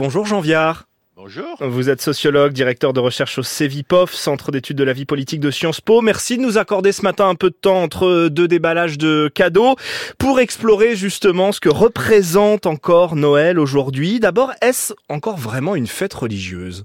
[0.00, 0.84] Bonjour Jean Viard.
[1.16, 1.56] Bonjour.
[1.58, 5.50] Vous êtes sociologue, directeur de recherche au CEVIPOF, Centre d'études de la vie politique de
[5.50, 6.02] Sciences Po.
[6.02, 9.74] Merci de nous accorder ce matin un peu de temps entre deux déballages de cadeaux
[10.16, 14.20] pour explorer justement ce que représente encore Noël aujourd'hui.
[14.20, 16.84] D'abord, est-ce encore vraiment une fête religieuse?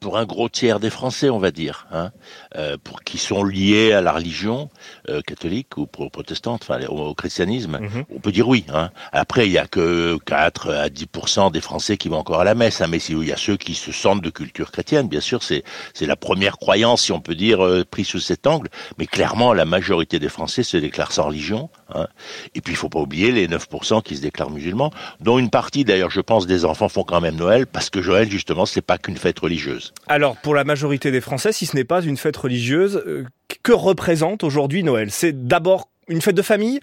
[0.00, 2.10] Pour un gros tiers des Français, on va dire, hein,
[2.56, 4.70] euh, pour qui sont liés à la religion
[5.08, 8.04] euh, catholique ou protestante, enfin au, christianisme, mhm.
[8.14, 8.64] on peut dire oui.
[8.72, 8.90] Hein.
[9.12, 12.54] Après, il y a que 4 à 10% des Français qui vont encore à la
[12.54, 15.42] messe, hein, mais il y a ceux qui se sentent de culture chrétienne, bien sûr,
[15.42, 18.68] c'est c'est la première croyance, si on peut dire, euh, prise sous cet angle.
[18.98, 21.70] Mais clairement, la majorité des Français se déclarent sans religion.
[21.94, 22.06] Hein.
[22.54, 23.68] Et puis, il faut pas oublier les 9
[24.04, 27.36] qui se déclarent musulmans, dont une partie, d'ailleurs, je pense, des enfants font quand même
[27.36, 29.92] Noël, parce que Joël, justement, c'est pas qu'une fête religieuse.
[30.08, 33.24] Alors, pour la majorité des Français, si ce n'est pas une fête religieuse, euh,
[33.62, 35.10] que représente aujourd'hui Noël?
[35.10, 36.80] C'est d'abord une fête de famille?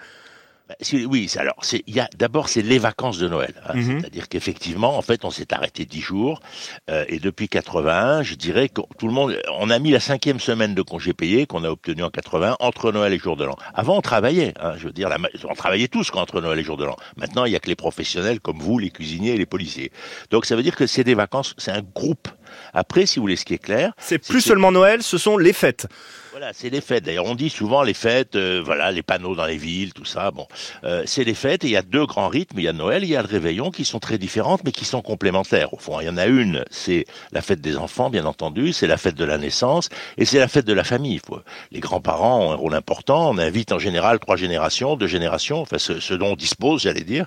[0.93, 3.75] Oui, alors c'est il y a d'abord c'est les vacances de Noël, hein.
[3.75, 3.99] mhm.
[3.99, 6.41] c'est-à-dire qu'effectivement en fait on s'est arrêté dix jours
[6.89, 10.39] euh, et depuis 81, je dirais que tout le monde, on a mis la cinquième
[10.39, 13.55] semaine de congé payé qu'on a obtenu en 80 entre Noël et jour de l'an.
[13.73, 15.09] Avant on travaillait, hein, je veux dire,
[15.47, 16.95] on travaillait tous entre Noël et jour de l'an.
[17.17, 19.91] Maintenant il y a que les professionnels comme vous, les cuisiniers et les policiers.
[20.29, 22.27] Donc ça veut dire que c'est des vacances, c'est un groupe.
[22.73, 25.53] Après, si vous voulez, ce qui est clair, c'est plus seulement Noël, ce sont les
[25.53, 25.87] fêtes.
[26.31, 27.03] Voilà, c'est les fêtes.
[27.03, 30.31] D'ailleurs, on dit souvent les fêtes, euh, voilà, les panneaux dans les villes, tout ça.
[30.31, 30.47] Bon,
[30.85, 31.65] euh, c'est les fêtes.
[31.65, 32.59] Et il y a deux grands rythmes.
[32.59, 34.85] Il y a Noël, il y a le réveillon, qui sont très différentes, mais qui
[34.85, 35.73] sont complémentaires.
[35.73, 38.71] Au fond, il y en a une, c'est la fête des enfants, bien entendu.
[38.71, 41.19] C'est la fête de la naissance, et c'est la fête de la famille.
[41.71, 43.29] Les grands-parents ont un rôle important.
[43.29, 47.25] On invite en général trois générations, deux générations, enfin ce, dont on dispose, j'allais dire.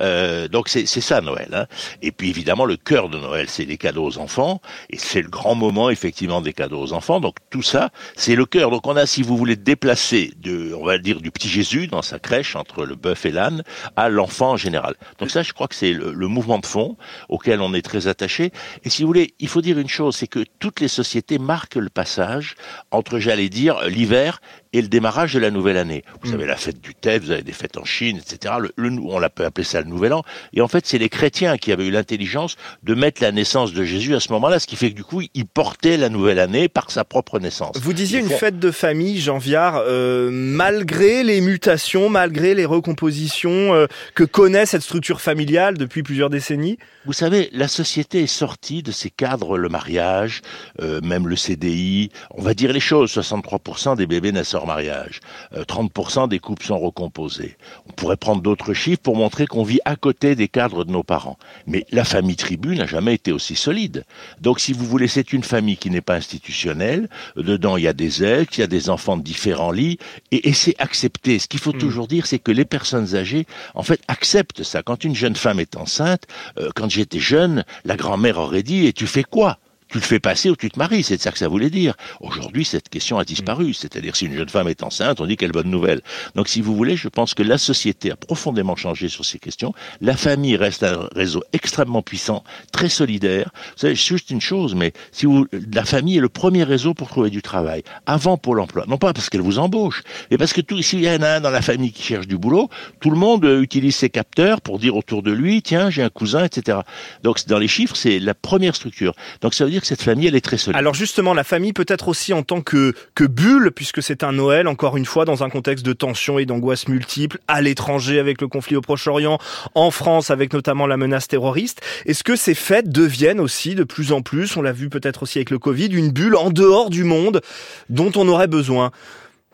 [0.00, 1.48] Euh, donc c'est ça Noël.
[1.52, 1.66] Hein.
[2.00, 5.28] Et puis évidemment, le cœur de Noël, c'est les cadeaux aux enfants, et c'est le
[5.28, 7.20] grand moment effectivement des cadeaux aux enfants.
[7.20, 10.98] Donc tout ça, c'est le donc on a, si vous voulez, déplacer de, on va
[10.98, 13.62] dire, du petit Jésus dans sa crèche entre le bœuf et l'âne
[13.96, 14.94] à l'enfant en général.
[15.18, 16.96] Donc ça, je crois que c'est le, mouvement de fond
[17.28, 18.52] auquel on est très attaché.
[18.84, 21.76] Et si vous voulez, il faut dire une chose, c'est que toutes les sociétés marquent
[21.76, 22.54] le passage
[22.90, 24.40] entre, j'allais dire, l'hiver
[24.72, 26.04] et le démarrage de la nouvelle année.
[26.22, 26.34] Vous mm.
[26.34, 28.54] avez la fête du Thé, vous avez des fêtes en Chine, etc.
[28.76, 30.22] Le, on l'a peut appeler ça le Nouvel An.
[30.52, 33.84] Et en fait, c'est les chrétiens qui avaient eu l'intelligence de mettre la naissance de
[33.84, 36.68] Jésus à ce moment-là, ce qui fait que du coup, ils portaient la nouvelle année
[36.68, 37.76] par sa propre naissance.
[37.80, 43.74] Vous disiez une fête de famille, Jean Viard, euh, malgré les mutations, malgré les recompositions
[43.74, 46.78] euh, que connaît cette structure familiale depuis plusieurs décennies?
[47.04, 50.42] Vous savez, la société est sortie de ces cadres, le mariage,
[50.80, 55.20] euh, même le CDI, on va dire les choses, 63% des bébés naissent mariage.
[55.54, 57.56] 30% euh, des couples sont recomposés.
[57.88, 61.02] On pourrait prendre d'autres chiffres pour montrer qu'on vit à côté des cadres de nos
[61.02, 61.38] parents.
[61.66, 64.04] Mais la famille tribu n'a jamais été aussi solide.
[64.40, 67.08] Donc si vous voulez, c'est une famille qui n'est pas institutionnelle.
[67.36, 69.98] Dedans, il y a des ex, il y a des enfants de différents lits.
[70.30, 71.38] Et, c'est accepté.
[71.38, 71.78] Ce qu'il faut hmm.
[71.78, 74.82] toujours dire, c'est que les personnes âgées, en fait, acceptent ça.
[74.82, 76.26] Quand une jeune femme est enceinte,
[76.58, 79.58] euh, quand j'étais jeune, la grand-mère aurait dit, et tu fais quoi?
[79.92, 81.94] Tu le fais passer ou tu te maries, c'est ça que ça voulait dire.
[82.20, 83.74] Aujourd'hui, cette question a disparu, mm.
[83.74, 86.00] c'est-à-dire si une jeune femme est enceinte, on dit quelle bonne nouvelle.
[86.34, 89.74] Donc si vous voulez, je pense que la société a profondément changé sur ces questions.
[90.00, 92.42] La famille reste un réseau extrêmement puissant,
[92.72, 93.50] très solidaire.
[93.72, 97.08] Vous savez, juste une chose, mais si vous, la famille est le premier réseau pour
[97.08, 98.86] trouver du travail, avant pour l'emploi.
[98.88, 101.50] Non pas parce qu'elle vous embauche, mais parce que s'il y en a un dans
[101.50, 102.70] la famille qui cherche du boulot,
[103.00, 106.08] tout le monde euh, utilise ses capteurs pour dire autour de lui, tiens, j'ai un
[106.08, 106.78] cousin, etc.
[107.22, 109.14] Donc dans les chiffres, c'est la première structure.
[109.42, 110.78] Donc ça veut dire cette famille, elle est très solide.
[110.78, 114.68] Alors justement, la famille peut-être aussi en tant que, que bulle, puisque c'est un Noël,
[114.68, 118.48] encore une fois, dans un contexte de tension et d'angoisse multiples, à l'étranger avec le
[118.48, 119.38] conflit au Proche-Orient,
[119.74, 121.80] en France avec notamment la menace terroriste.
[122.06, 125.38] Est-ce que ces fêtes deviennent aussi de plus en plus, on l'a vu peut-être aussi
[125.38, 127.40] avec le Covid, une bulle en dehors du monde
[127.88, 128.92] dont on aurait besoin?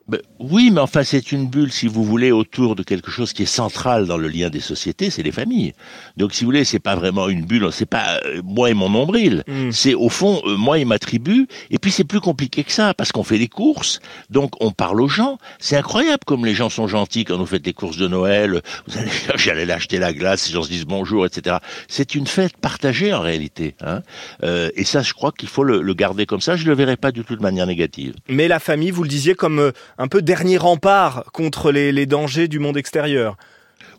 [0.09, 3.43] Ben, oui, mais enfin, c'est une bulle, si vous voulez, autour de quelque chose qui
[3.43, 5.75] est central dans le lien des sociétés, c'est les familles.
[6.17, 8.89] Donc, si vous voulez, c'est pas vraiment une bulle, c'est pas euh, moi et mon
[8.89, 9.45] nombril.
[9.47, 9.71] Hmm.
[9.71, 11.47] C'est au fond euh, moi et ma tribu.
[11.71, 15.03] Et puis, c'est plus compliqué que ça, parce qu'on fait des courses, donc on parle
[15.03, 15.39] aux gens.
[15.59, 18.63] C'est incroyable comme les gens sont gentils quand vous faites des courses de Noël.
[18.87, 21.57] Vous allez, j'allais acheter la glace, les gens se disent bonjour, etc.
[21.87, 23.75] C'est une fête partagée en réalité.
[23.83, 24.01] Hein
[24.43, 26.57] euh, et ça, je crois qu'il faut le, le, garder comme ça.
[26.57, 28.15] Je le verrai pas du tout de manière négative.
[28.29, 32.07] Mais la famille, vous le disiez, comme euh, un peu dernier rempart contre les, les
[32.07, 33.37] dangers du monde extérieur.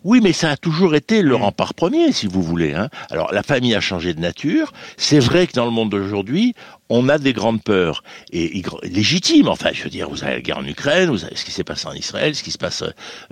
[0.06, 2.74] Oui, mais ça a toujours été le rempart premier, si vous voulez.
[2.74, 2.90] Hein.
[3.10, 4.72] Alors, la famille a changé de nature.
[4.96, 6.56] C'est vrai que dans le monde d'aujourd'hui,
[6.90, 9.48] on a des grandes peurs et, légitimes.
[9.48, 11.64] Enfin, je veux dire, vous avez la guerre en Ukraine, vous avez ce qui s'est
[11.64, 12.84] passé en Israël, ce qui se passe,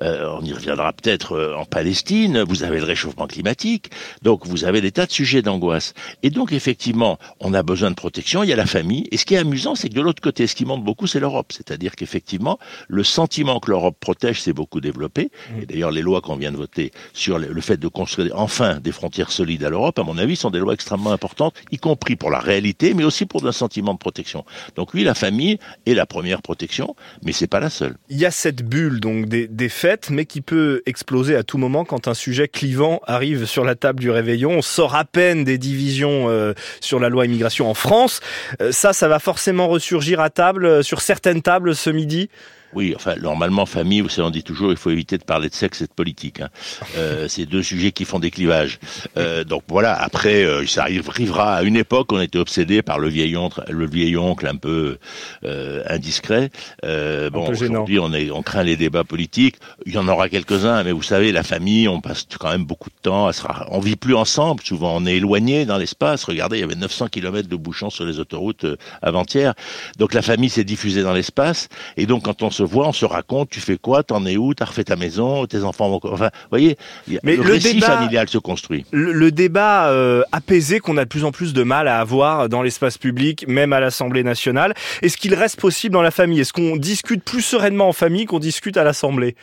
[0.01, 2.44] euh, on y reviendra peut-être euh, en Palestine.
[2.48, 3.89] Vous avez le réchauffement climatique,
[4.21, 5.94] donc vous avez des tas de sujets d'angoisse.
[6.24, 8.44] Et donc effectivement, on a besoin de protection.
[8.44, 9.07] Il y a la famille.
[9.12, 11.19] Et ce qui est amusant, c'est que de l'autre côté, ce qui montre beaucoup, c'est
[11.19, 11.51] l'Europe.
[11.51, 15.31] C'est-à-dire qu'effectivement, le sentiment que l'Europe protège s'est beaucoup développé.
[15.62, 18.92] Et d'ailleurs, les lois qu'on vient de voter sur le fait de construire enfin des
[18.92, 22.30] frontières solides à l'Europe, à mon avis, sont des lois extrêmement importantes, y compris pour
[22.30, 24.46] la réalité, mais aussi pour un sentiment de protection.
[24.76, 27.96] Donc oui, la famille est la première protection, mais c'est pas la seule.
[28.10, 31.58] Il y a cette bulle donc des, des fêtes, mais qui peut exploser à tout
[31.58, 34.52] moment quand un sujet clivant arrive sur la table du réveillon.
[34.52, 38.22] On sort à peine des divisions euh, sur la loi immigration en France.
[38.62, 42.30] Euh, ça, ça va forcément ressurgir à table, euh, sur certaines tables ce midi.
[42.78, 45.56] Oui, enfin, normalement, famille, vous savez, on dit toujours, il faut éviter de parler de
[45.56, 46.42] sexe et de politique.
[46.42, 46.50] Hein.
[46.96, 48.78] Euh, c'est deux sujets qui font des clivages.
[49.18, 53.10] Euh, donc voilà, après, euh, ça arrivera à une époque, on était obsédé par le
[53.10, 55.00] vieil oncle, le vieil oncle un peu
[55.44, 56.52] euh, indiscret.
[56.86, 59.56] Euh, bon, aujourd'hui, on, est, on craint les débats politiques.
[59.88, 62.92] Il y en aura quelques-uns, mais vous savez, la famille, on passe quand même beaucoup
[62.92, 63.26] de temps.
[63.26, 64.62] À se On vit plus ensemble.
[64.64, 66.26] Souvent, on est éloigné dans l'espace.
[66.26, 69.56] Regardez, il y avait 900 km de bouchons sur les autoroutes euh, avant-hier.
[69.98, 71.70] Donc la famille s'est diffusée dans l'espace.
[71.96, 74.54] Et donc, quand on se voit, on se raconte, tu fais quoi, t'en es où,
[74.54, 76.00] t'as refait ta maison, tes enfants vont...
[76.04, 76.78] Enfin, vous voyez,
[77.24, 78.86] Mais le, récit débat, familial se construit.
[78.92, 82.62] Le, débat euh, apaisé qu'on a de plus en plus de mal à avoir dans
[82.62, 86.40] l'espace public, même à l'Assemblée nationale, est-ce qu'il reste possible dans la famille?
[86.40, 89.36] Est-ce qu'on discute plus sereinement en famille qu'on discute à l'Assemblée?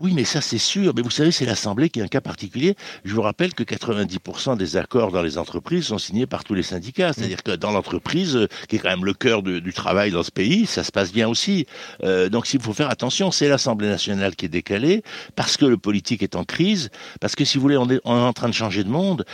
[0.00, 0.92] Oui, mais ça c'est sûr.
[0.96, 2.74] Mais vous savez, c'est l'Assemblée qui est un cas particulier.
[3.04, 6.64] Je vous rappelle que 90% des accords dans les entreprises sont signés par tous les
[6.64, 7.12] syndicats.
[7.12, 10.32] C'est-à-dire que dans l'entreprise, euh, qui est quand même le cœur du travail dans ce
[10.32, 11.66] pays, ça se passe bien aussi.
[12.02, 15.04] Euh, donc s'il faut faire attention, c'est l'Assemblée nationale qui est décalée,
[15.36, 16.90] parce que le politique est en crise,
[17.20, 19.24] parce que si vous voulez, on est, on est en train de changer de monde.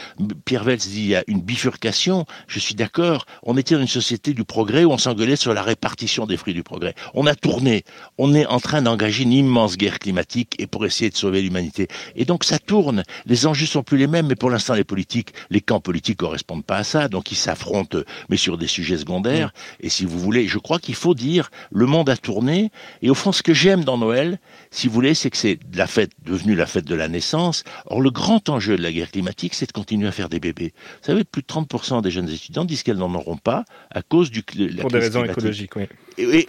[0.45, 2.27] Pierre Veltz dit il y a une bifurcation.
[2.49, 3.25] Je suis d'accord.
[3.43, 6.55] On était dans une société du progrès où on s'engueulait sur la répartition des fruits
[6.55, 6.95] du progrès.
[7.15, 7.85] On a tourné.
[8.19, 11.88] On est en train d'engager une immense guerre climatique et pour essayer de sauver l'humanité.
[12.17, 13.02] Et donc ça tourne.
[13.26, 16.64] Les enjeux sont plus les mêmes, mais pour l'instant les politiques, les camps politiques correspondent
[16.64, 17.99] pas à ça, donc ils s'affrontent,
[18.29, 19.49] mais sur des sujets secondaires.
[19.49, 19.87] Mm.
[19.87, 22.70] Et si vous voulez, je crois qu'il faut dire, le monde a tourné.
[23.02, 24.38] Et au fond, ce que j'aime dans Noël,
[24.70, 27.64] si vous voulez, c'est que c'est la fête devenue la fête de la naissance.
[27.87, 30.73] Or, le grand enjeu de la guerre climatique, c'est de continuer à faire des bébés.
[31.00, 34.31] Vous savez, plus de 30% des jeunes étudiants disent qu'elles n'en auront pas à cause
[34.31, 35.85] du la pour des raisons écologiques, oui.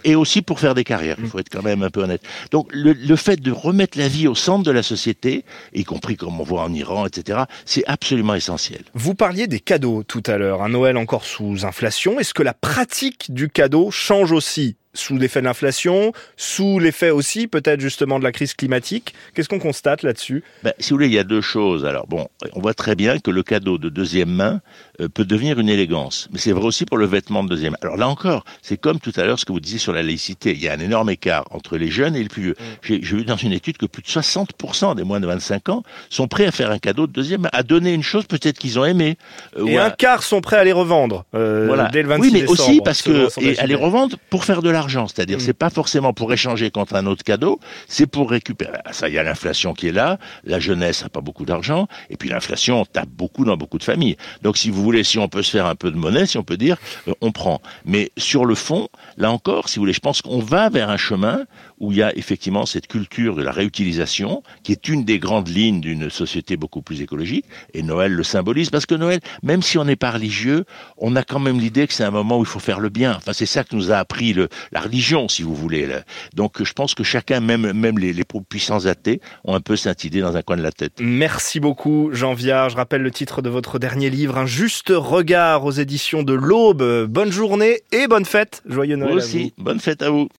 [0.04, 1.16] Et, aussi pour faire des carrières.
[1.18, 1.28] Il mm.
[1.28, 2.22] faut être quand même un peu honnête.
[2.50, 6.16] Donc, le, le fait de remettre la vie au centre de la société, y compris
[6.16, 8.82] comme on voit en Iran, etc., c'est absolument essentiel.
[8.94, 12.18] Vous parliez des cadeaux tout à l'heure, un Noël encore sous inflation.
[12.20, 17.46] Est-ce que la pratique du cadeau change aussi sous l'effet de l'inflation, sous l'effet aussi
[17.46, 19.14] peut-être justement de la crise climatique.
[19.34, 20.42] Qu'est-ce qu'on constate là-dessus?
[20.62, 21.84] Ben, Si vous voulez, il y a deux choses.
[21.84, 24.60] Alors bon, on voit très bien que le cadeau de deuxième main
[25.00, 27.78] euh, peut devenir une élégance, mais c'est vrai aussi pour le vêtement de deuxième main.
[27.82, 30.52] Alors là encore, c'est comme tout à l'heure ce que vous disiez sur la laïcité.
[30.52, 32.56] Il y a un énorme écart entre les jeunes et les plus vieux.
[32.58, 32.64] Mm.
[32.82, 36.28] J'ai vu dans une étude que plus de 60% des moins de 25 ans sont
[36.28, 38.84] prêts à faire un cadeau de deuxième main, à donner une chose peut-être qu'ils ont
[38.84, 39.16] aimé.
[39.56, 41.88] Euh, et un quart sont prêts à les revendre euh, voilà.
[41.88, 44.70] dès le 26 Oui, mais aussi parce que et à les revendre pour faire de
[44.82, 45.40] l'argent c'est-à-dire, mm.
[45.40, 48.78] c'est pas forcément pour échanger contre un autre cadeau, c'est pour récupérer.
[48.84, 50.18] Ah, ça, il y a l'inflation qui est là.
[50.44, 54.16] La jeunesse n'a pas beaucoup d'argent, et puis l'inflation tape beaucoup dans beaucoup de familles.
[54.42, 56.42] Donc, si vous voulez, si on peut se faire un peu de monnaie, si on
[56.42, 56.76] peut dire,
[57.08, 57.60] euh, on prend.
[57.84, 60.96] Mais sur le fond, là encore, si vous voulez, je pense qu'on va vers un
[60.96, 61.44] chemin
[61.82, 65.48] où il y a effectivement cette culture de la réutilisation, qui est une des grandes
[65.48, 67.44] lignes d'une société beaucoup plus écologique,
[67.74, 70.64] et Noël le symbolise, parce que Noël, même si on n'est pas religieux,
[70.96, 73.16] on a quand même l'idée que c'est un moment où il faut faire le bien.
[73.16, 75.88] Enfin, c'est ça que nous a appris le, la religion, si vous voulez.
[76.34, 80.04] Donc, je pense que chacun, même, même les, les puissants athées, ont un peu cette
[80.04, 80.92] idée dans un coin de la tête.
[81.00, 82.70] Merci beaucoup, Jean Viard.
[82.70, 87.06] Je rappelle le titre de votre dernier livre, Un juste regard aux éditions de l'Aube.
[87.08, 88.62] Bonne journée et bonne fête.
[88.66, 89.12] Joyeux Noël.
[89.12, 89.52] Vous aussi.
[89.58, 90.28] Bonne fête à vous.